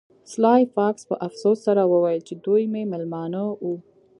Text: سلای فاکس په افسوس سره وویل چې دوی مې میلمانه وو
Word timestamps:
سلای 0.31 0.61
فاکس 0.75 1.01
په 1.09 1.15
افسوس 1.27 1.57
سره 1.67 1.81
وویل 1.93 2.21
چې 2.27 2.33
دوی 2.45 2.63
مې 2.73 2.83
میلمانه 2.91 3.41
وو 3.63 3.75